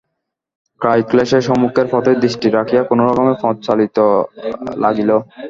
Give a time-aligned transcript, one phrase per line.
[0.81, 4.03] কায়ক্লেশে সম্মুখের পথে দৃষ্টি রাখিয়া কোনোরকমে পথ চলিতে
[4.83, 5.09] লাগিল।